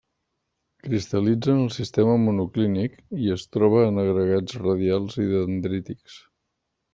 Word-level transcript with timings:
Cristal·litza 0.85 1.51
en 1.55 1.59
el 1.63 1.67
sistema 1.75 2.15
monoclínic, 2.21 2.95
i 3.25 3.29
es 3.35 3.45
troba 3.57 3.85
en 3.91 4.01
agregats 4.05 4.59
radials 4.65 5.21
i 5.27 5.31
dendrítics. 5.35 6.19